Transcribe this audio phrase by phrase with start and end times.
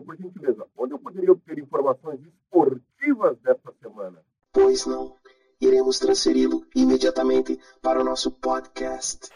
[0.00, 4.18] por gentileza, onde eu poderia obter informações esportivas desta semana?
[4.52, 5.16] Pois não.
[5.60, 9.30] Iremos transferi-lo imediatamente para o nosso podcast.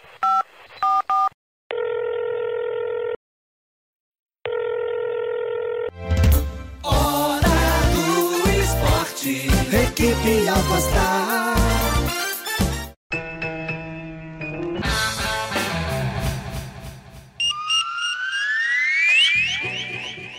[6.85, 7.57] Hora
[7.95, 9.47] do esporte.
[9.75, 11.48] Equipe Alpastar.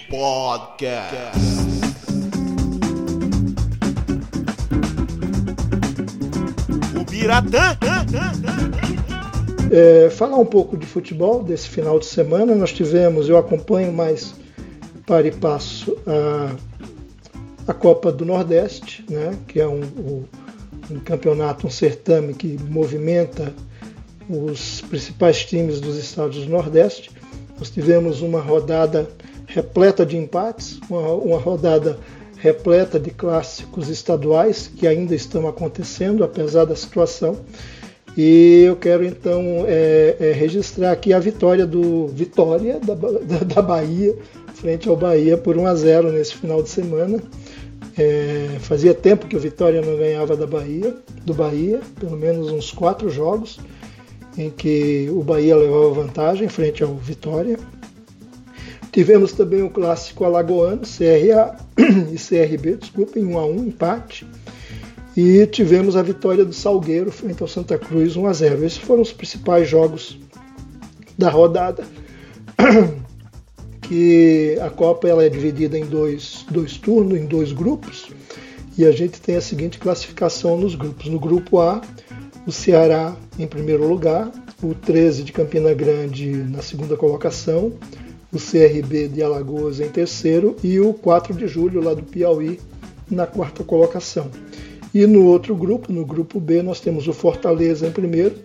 [0.09, 1.39] Podcast.
[6.99, 7.77] O Biratã.
[9.71, 12.55] É, falar um pouco de futebol desse final de semana.
[12.55, 14.33] Nós tivemos, eu acompanho mais
[15.05, 16.55] para e passo a,
[17.67, 20.25] a Copa do Nordeste, né, que é um, um,
[20.89, 23.53] um campeonato, um certame que movimenta
[24.27, 27.11] os principais times dos estados do Nordeste.
[27.59, 29.07] Nós tivemos uma rodada
[29.49, 31.97] repleta de empates, uma, uma rodada
[32.37, 37.37] repleta de clássicos estaduais que ainda estão acontecendo, apesar da situação.
[38.15, 42.93] E eu quero então é, é, registrar aqui a vitória do Vitória da,
[43.43, 44.15] da, Bahia,
[44.53, 47.19] frente ao Bahia por 1 a 0 nesse final de semana.
[47.97, 52.71] É, fazia tempo que o Vitória não ganhava da Bahia, do Bahia, pelo menos uns
[52.71, 53.59] quatro jogos
[54.37, 57.57] em que o Bahia levava vantagem frente ao Vitória.
[58.91, 61.55] Tivemos também o clássico alagoano, CRA
[62.11, 64.25] e CRB, desculpem, 1 a 1 empate.
[65.15, 68.65] E tivemos a vitória do Salgueiro frente ao Santa Cruz 1 a 0.
[68.65, 70.17] Esses foram os principais jogos
[71.17, 71.83] da rodada.
[73.81, 78.11] Que a Copa ela é dividida em dois, dois turnos, em dois grupos,
[78.77, 81.07] e a gente tem a seguinte classificação nos grupos.
[81.07, 81.81] No grupo A,
[82.45, 87.73] o Ceará em primeiro lugar, o 13 de Campina Grande na segunda colocação,
[88.31, 92.59] o CRB de Alagoas em terceiro e o 4 de julho lá do Piauí
[93.09, 94.29] na quarta colocação.
[94.93, 98.35] E no outro grupo, no grupo B, nós temos o Fortaleza em primeiro,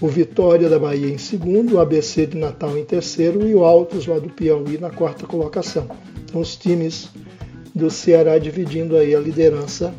[0.00, 4.06] o Vitória da Bahia em segundo, o ABC de Natal em terceiro e o Altos
[4.06, 5.86] lá do Piauí na quarta colocação.
[6.24, 7.10] Então os times
[7.74, 9.94] do Ceará dividindo aí a liderança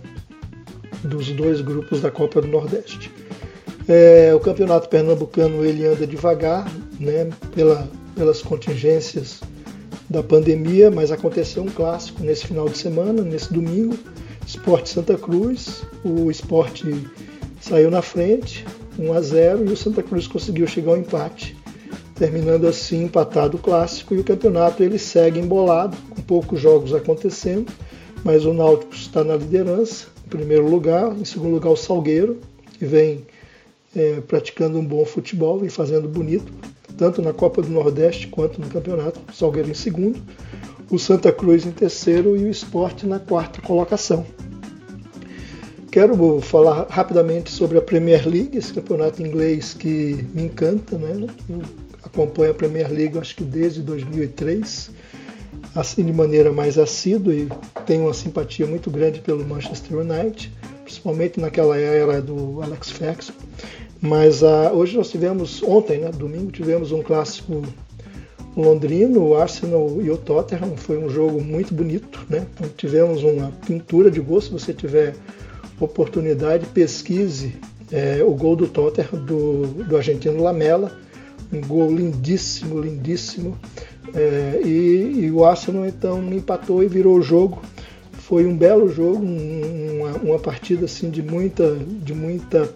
[1.03, 3.11] dos dois grupos da Copa do Nordeste.
[3.87, 9.41] É, o campeonato pernambucano ele anda devagar, né, pela pelas contingências
[10.09, 13.97] da pandemia, mas aconteceu um clássico nesse final de semana, nesse domingo,
[14.45, 16.85] Esporte Santa Cruz, o Esporte
[17.61, 18.65] saiu na frente,
[18.99, 21.55] 1 a 0 e o Santa Cruz conseguiu chegar ao empate,
[22.15, 27.71] terminando assim empatado o clássico e o campeonato ele segue embolado, com poucos jogos acontecendo,
[28.23, 32.39] mas o Náutico está na liderança, em primeiro lugar, em segundo lugar o Salgueiro,
[32.77, 33.25] que vem
[33.95, 36.51] é, praticando um bom futebol, vem fazendo bonito,
[36.97, 39.19] tanto na Copa do Nordeste quanto no campeonato.
[39.29, 40.21] O Salgueiro em segundo,
[40.89, 44.25] o Santa Cruz em terceiro e o Esporte na quarta colocação.
[45.91, 51.27] Quero falar rapidamente sobre a Premier League, esse campeonato inglês que me encanta, né?
[51.47, 51.61] Eu
[52.03, 54.89] acompanho a Premier League acho que desde 2003,
[55.75, 57.47] assim de maneira mais assídua e
[57.85, 60.51] tenho uma simpatia muito grande pelo Manchester United,
[60.83, 63.33] principalmente naquela era do Alex Ferguson.
[64.03, 67.63] Mas uh, hoje nós tivemos, ontem, né, domingo, tivemos um clássico
[68.53, 70.75] londrino, o Arsenal e o Tottenham.
[70.75, 72.45] Foi um jogo muito bonito, né?
[72.53, 74.41] Então, tivemos uma pintura de gol.
[74.41, 75.15] Se você tiver
[75.79, 77.55] oportunidade, pesquise
[77.89, 80.91] é, o gol do Tottenham, do, do argentino Lamela.
[81.53, 83.57] Um gol lindíssimo, lindíssimo.
[84.13, 87.61] É, e, e, o Arsenal então empatou e virou o jogo.
[88.11, 92.69] Foi um belo jogo, um, uma, uma partida assim de muita, de muita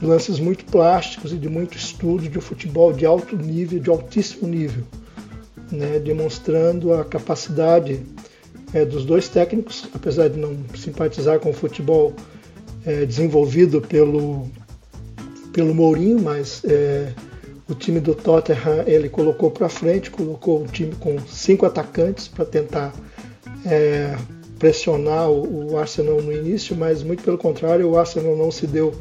[0.00, 4.46] lances muito plásticos e de muito estudo de um futebol de alto nível, de altíssimo
[4.46, 4.84] nível,
[5.72, 8.00] né, demonstrando a capacidade
[8.72, 12.12] é, dos dois técnicos, apesar de não simpatizar com o futebol
[12.86, 14.46] é, desenvolvido pelo,
[15.52, 17.12] pelo Mourinho, mas é,
[17.68, 22.44] o time do Tottenham ele colocou para frente, colocou um time com cinco atacantes para
[22.44, 22.94] tentar
[23.66, 24.16] é,
[24.58, 28.94] pressionar o, o Arsenal no início, mas muito pelo contrário, o Arsenal não se deu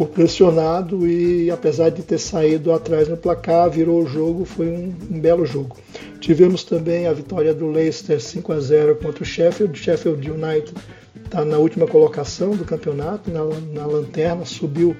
[0.00, 4.94] por pressionado e apesar de ter saído atrás no placar, virou o jogo, foi um,
[5.10, 5.76] um, belo jogo.
[6.18, 9.78] Tivemos também a vitória do Leicester 5 a 0 contra o Sheffield.
[9.78, 10.72] Sheffield United
[11.22, 13.44] está na última colocação do campeonato, na,
[13.74, 14.96] na lanterna, subiu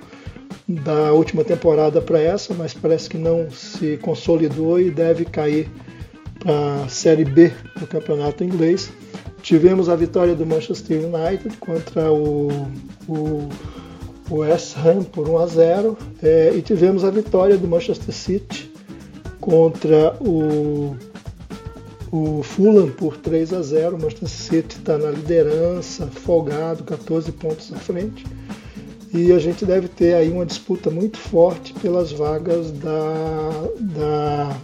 [0.68, 5.66] da última temporada para essa, mas parece que não se consolidou e deve cair
[6.40, 8.92] para a Série B do campeonato inglês.
[9.40, 12.48] Tivemos a vitória do Manchester United contra o,
[13.08, 13.48] o
[14.30, 18.70] o West Ham por 1 a 0 é, e tivemos a vitória do Manchester City
[19.40, 20.96] contra o,
[22.12, 23.96] o Fulham por 3 a 0.
[23.96, 28.24] O Manchester City está na liderança, folgado, 14 pontos à frente.
[29.12, 33.50] E a gente deve ter aí uma disputa muito forte pelas vagas da,
[33.80, 34.56] da,